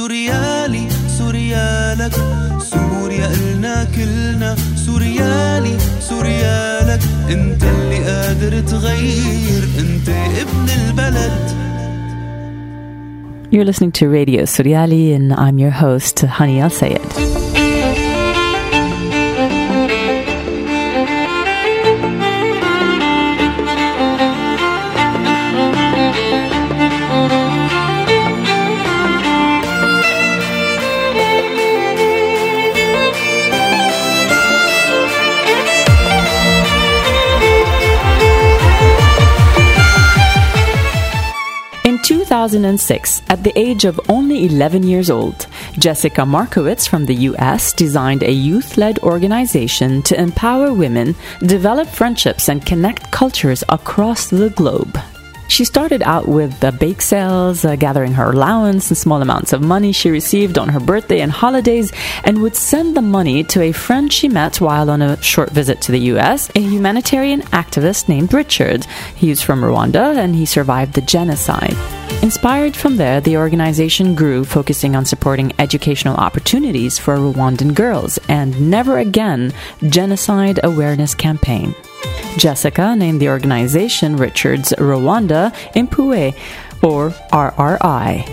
[0.00, 2.12] سوريالي سوريالك
[2.58, 4.56] سوريا إلنا كلنا.
[4.76, 7.00] سوريالي سوريالك
[7.30, 9.62] انت اللي قادر تغير.
[9.78, 11.50] انت ابن البلد.
[13.50, 17.39] You're listening to Radio Suriali, and I'm your host, Hani Al Sayed.
[42.40, 48.22] 2006, at the age of only 11 years old, Jessica Markowitz from the US designed
[48.22, 54.98] a youth led organization to empower women, develop friendships, and connect cultures across the globe.
[55.50, 59.60] She started out with uh, bake sales, uh, gathering her allowance and small amounts of
[59.60, 63.72] money she received on her birthday and holidays, and would send the money to a
[63.72, 68.32] friend she met while on a short visit to the US, a humanitarian activist named
[68.32, 68.86] Richard.
[69.16, 71.76] He's from Rwanda and he survived the genocide.
[72.22, 78.70] Inspired from there, the organization grew, focusing on supporting educational opportunities for Rwandan girls and
[78.70, 79.52] Never Again
[79.88, 81.74] Genocide Awareness Campaign.
[82.36, 86.34] Jessica named the organization Richards Rwanda Impuhwe,
[86.82, 88.26] or RRI.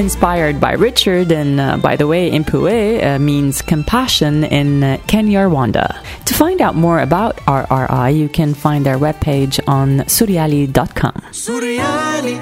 [0.00, 5.94] Inspired by Richard, and uh, by the way, Impuhwe uh, means compassion in uh, Kinyarwanda.
[6.24, 11.12] To find out more about RRI, you can find their webpage on souriali.com.
[11.32, 12.38] SouriaLi,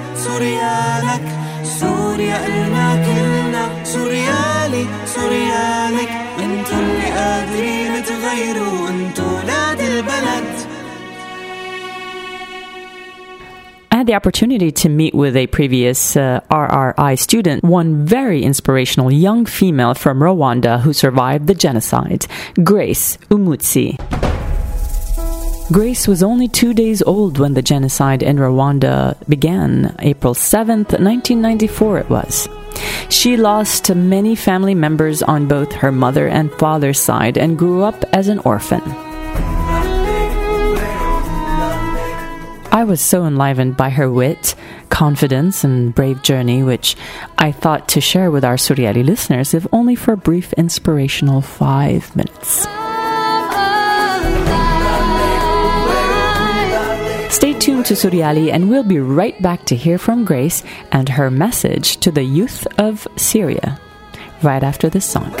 [1.79, 6.09] سوريا إلنا كلنا سوريالي سوريالك
[6.43, 10.49] انتو اللي قادرين تغيروا انتو ولاد البلد.
[13.91, 19.11] I had the opportunity to meet with a previous uh, RRI student, one very inspirational
[19.11, 22.25] young female from Rwanda who survived the genocide,
[22.63, 23.89] Grace Umutesi.
[25.71, 31.99] Grace was only two days old when the genocide in Rwanda began, April 7th, 1994
[31.99, 32.49] it was.
[33.09, 38.03] She lost many family members on both her mother and father's side and grew up
[38.13, 38.81] as an orphan.
[42.71, 44.55] I was so enlivened by her wit,
[44.89, 46.95] confidence, and brave journey, which
[47.37, 52.15] I thought to share with our SouriaLi listeners, if only for a brief inspirational five
[52.15, 52.65] minutes.
[52.67, 54.58] Oh,
[57.89, 60.61] Stay tuned to SouriaLi, and we'll be right back to hear from Grace
[60.91, 63.79] and her message to the youth of Syria
[64.43, 65.33] right after this song.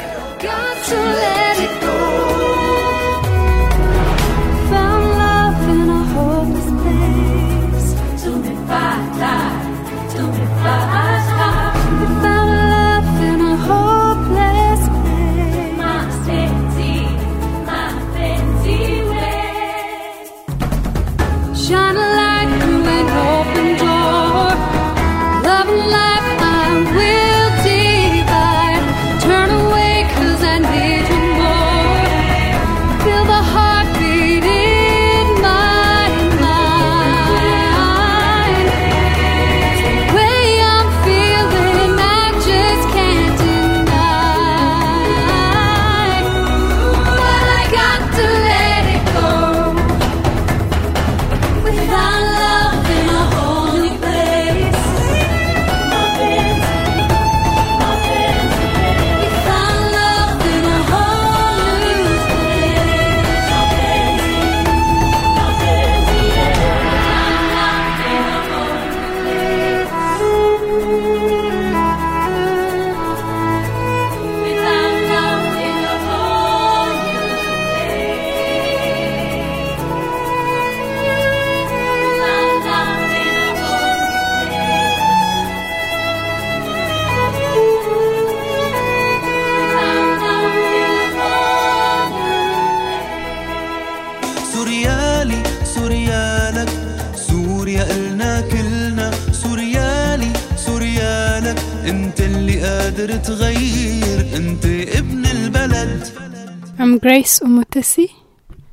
[106.77, 108.11] I'm Grace Umutesi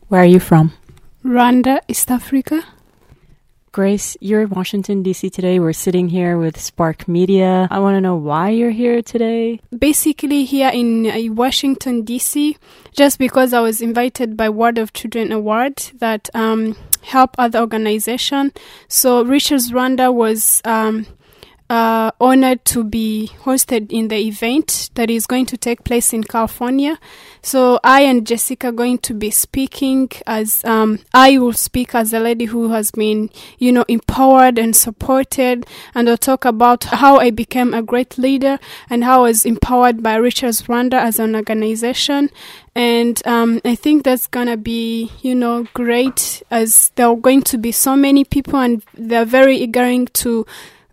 [0.08, 0.72] Where are you from?
[1.24, 2.64] Rwanda, East Africa
[3.76, 5.28] Grace, you're in Washington, D.C.
[5.28, 5.60] today.
[5.60, 7.68] We're sitting here with Spark Media.
[7.70, 9.60] I want to know why you're here today.
[9.78, 12.56] Basically, here in uh, Washington, D.C.,
[12.92, 18.52] just because I was invited by World of Children Award that um, help other organization.
[18.88, 21.06] So Richards Rwanda was um,
[21.68, 26.22] uh, honored to be hosted in the event that is going to take place in
[26.22, 26.98] California.
[27.42, 32.12] So I and Jessica are going to be speaking as um, I will speak as
[32.12, 37.18] a lady who has been, you know, empowered and supported, and I'll talk about how
[37.18, 38.58] I became a great leader
[38.88, 42.30] and how I was empowered by Richards Rwanda as an organization.
[42.74, 47.58] And um, I think that's gonna be, you know, great as there are going to
[47.58, 50.46] be so many people, and they're very eager to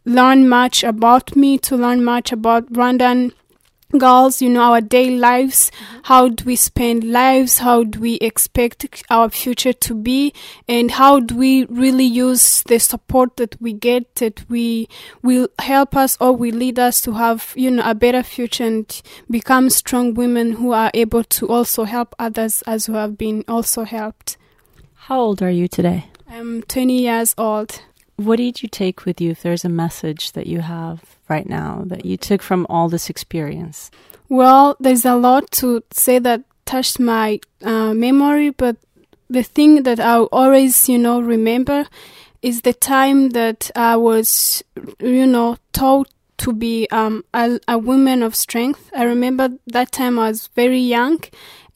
[0.05, 3.33] learn much about me, to learn much about Rwandan
[3.97, 5.71] girls, you know, our daily lives.
[5.71, 5.99] Mm-hmm.
[6.03, 7.59] How do we spend lives?
[7.59, 10.33] How do we expect our future to be?
[10.67, 14.87] And how do we really use the support that we get that we
[15.21, 19.01] will help us or will lead us to have, you know, a better future and
[19.29, 23.83] become strong women who are able to also help others as who have been also
[23.83, 24.37] helped.
[24.93, 26.05] How old are you today?
[26.29, 27.81] I'm 20 years old.
[28.17, 31.83] What did you take with you if there's a message that you have right now
[31.87, 33.89] that you took from all this experience?
[34.29, 38.77] Well, there's a lot to say that touched my uh, memory, but
[39.29, 41.85] the thing that I always, you know, remember
[42.41, 44.63] is the time that I was,
[44.99, 48.89] you know, taught to be um, a, a woman of strength.
[48.95, 51.19] I remember that time I was very young,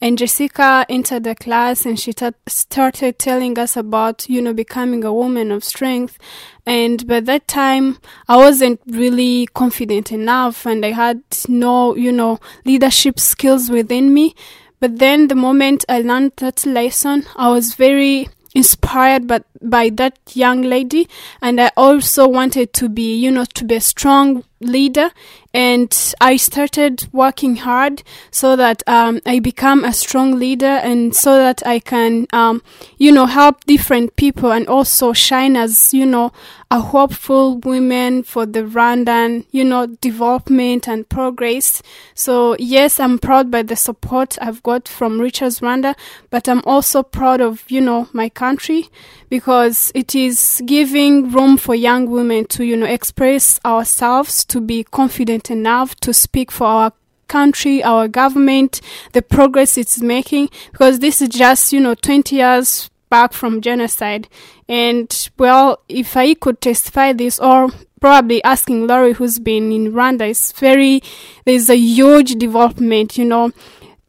[0.00, 5.02] and Jessica entered the class and she ta- started telling us about, you know, becoming
[5.02, 6.18] a woman of strength.
[6.64, 12.38] And by that time, I wasn't really confident enough and I had no, you know,
[12.64, 14.36] leadership skills within me.
[14.78, 20.18] But then the moment I learned that lesson, I was very inspired by, by that
[20.34, 21.08] young lady
[21.42, 25.10] and I also wanted to be, you know, to be a strong leader
[25.54, 31.36] and I started working hard so that um, I become a strong leader and so
[31.38, 32.62] that I can, um,
[32.98, 36.32] you know, help different people and also shine as, you know,
[36.70, 41.82] a hopeful woman for the Rwandan, you know, development and progress.
[42.14, 45.94] So yes, I'm proud by the support I've got from Richards Rwanda,
[46.30, 48.88] but I'm also proud of, you know, my country
[49.30, 54.84] because it is giving room for young women to, you know, express ourselves, to be
[54.84, 56.92] confident enough to speak for our
[57.28, 58.80] country, our government,
[59.12, 64.28] the progress it's making, because this is just, you know, 20 years back from genocide.
[64.68, 70.28] And well, if I could testify this or probably asking Laurie who's been in Rwanda,
[70.28, 71.02] it's very,
[71.44, 73.52] there's a huge development, you know,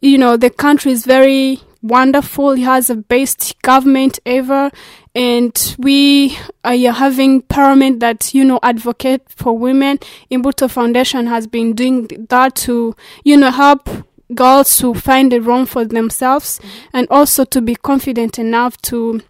[0.01, 2.51] you know, the country is very wonderful.
[2.51, 4.71] It has the best government ever.
[5.15, 9.99] And we uh, are having parliament that, you know, advocate for women.
[10.31, 13.89] Imbuto Foundation has been doing that to, you know, help
[14.35, 16.97] girls to find a room for themselves mm-hmm.
[16.97, 19.21] and also to be confident enough to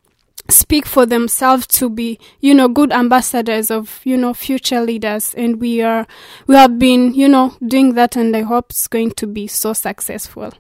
[0.49, 5.61] speak for themselves to be you know good ambassadors of you know future leaders and
[5.61, 6.07] we are
[6.47, 9.73] we have been you know doing that and i hope it's going to be so
[9.73, 10.51] successful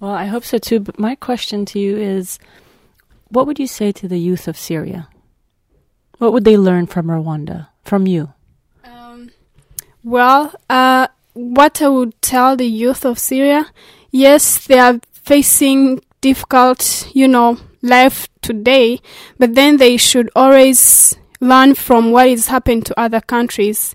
[0.00, 0.80] Well, I hope so too.
[0.80, 2.38] But my question to you is
[3.30, 5.08] what would you say to the youth of Syria?
[6.18, 8.34] What would they learn from Rwanda, from you?
[8.84, 9.30] Um,
[10.04, 13.66] well, uh, what I would tell the youth of Syria,
[14.10, 19.00] yes, they are facing difficult, you know, life today,
[19.38, 23.94] but then they should always learn from what is happened to other countries.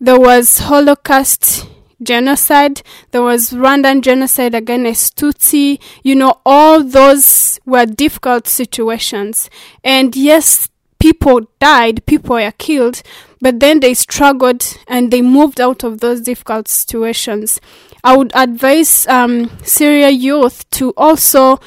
[0.00, 1.66] There was Holocaust
[2.02, 9.50] genocide, there was Rwandan genocide against Tutsi, you know, all those were difficult situations.
[9.84, 13.02] And yes, people died, people were killed,
[13.40, 17.60] but then they struggled and they moved out of those difficult situations.
[18.02, 21.60] I would advise um, Syria youth to also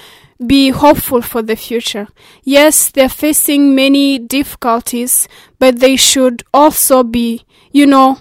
[0.45, 2.07] be hopeful for the future.
[2.43, 5.27] Yes, they're facing many difficulties,
[5.59, 8.19] but they should also be, you know,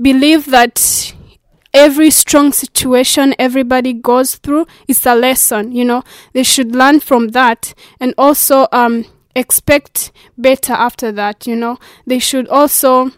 [0.00, 1.14] believe that
[1.74, 6.02] every strong situation everybody goes through is a lesson, you know.
[6.32, 11.78] They should learn from that and also um, expect better after that, you know.
[12.06, 13.12] They should also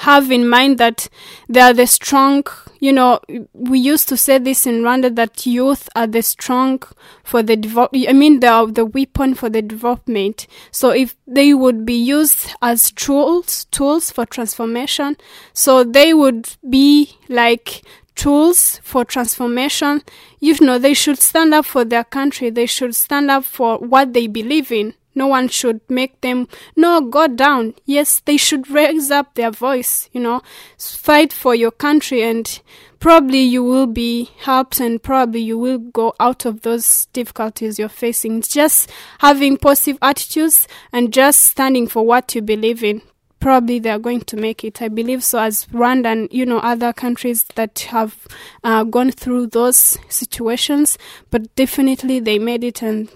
[0.00, 1.08] have in mind that
[1.46, 2.42] they are the strong,
[2.78, 3.20] you know,
[3.52, 6.82] we used to say this in Rwanda that youth are the strong
[7.22, 10.46] for the develop, I mean, they are the weapon for the development.
[10.70, 15.18] So if they would be used as tools, tools for transformation,
[15.52, 17.82] so they would be like
[18.14, 20.02] tools for transformation.
[20.38, 22.48] You know, they should stand up for their country.
[22.48, 24.94] They should stand up for what they believe in.
[25.14, 27.74] No one should make them, no, go down.
[27.84, 30.42] Yes, they should raise up their voice, you know,
[30.78, 32.60] fight for your country and
[33.00, 37.88] probably you will be helped and probably you will go out of those difficulties you're
[37.88, 38.42] facing.
[38.42, 43.02] Just having positive attitudes and just standing for what you believe in.
[43.40, 44.82] Probably they are going to make it.
[44.82, 45.38] I believe so.
[45.38, 48.26] As Rwanda and you know other countries that have
[48.62, 50.98] uh, gone through those situations,
[51.30, 53.08] but definitely they made it, and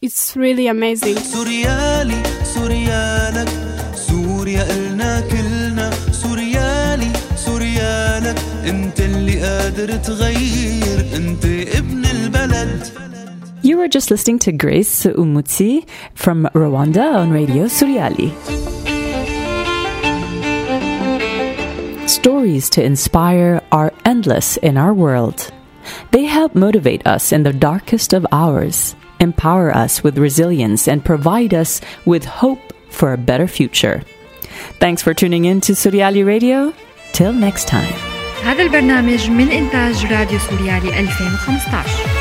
[0.00, 1.16] it's really amazing.
[13.62, 18.30] You were just listening to Grace Umutesi from Rwanda on Radio SouriaLi.
[22.08, 25.50] Stories to inspire are endless in our world.
[26.12, 31.54] They help motivate us in the darkest of hours empower us with resilience, and provide
[31.54, 34.02] us with hope for a better future.
[34.80, 36.72] Thanks for tuning in to SouriaLi Radio.
[37.12, 37.94] Till next time.
[38.44, 42.17] هذا البرنامج من إنتاج راديو سوريالي 2015